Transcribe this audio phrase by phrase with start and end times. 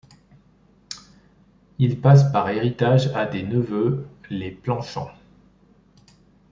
[1.77, 5.11] Il passe par héritage à des neveux, les Planchamps.